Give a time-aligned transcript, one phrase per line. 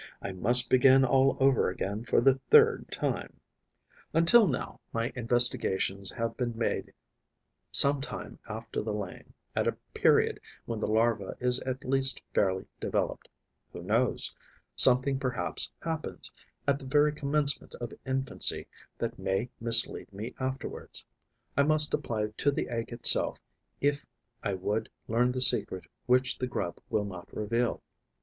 [0.19, 3.39] I must begin all over again for the third time.
[4.15, 6.93] Until now, my investigations have been made
[7.71, 12.65] some time after the laying, at a period when the larva is at least fairly
[12.79, 13.29] developed.
[13.73, 14.35] Who knows?
[14.75, 16.31] Something perhaps happens,
[16.67, 18.65] at the very commencement of infancy,
[18.97, 21.05] that may mislead me afterwards.
[21.55, 23.37] I must apply to the egg itself
[23.81, 24.03] if
[24.41, 27.83] I would learn the secret which the grub will not reveal.